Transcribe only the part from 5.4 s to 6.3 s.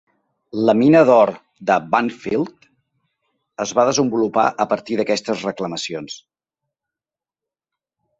reclamacions.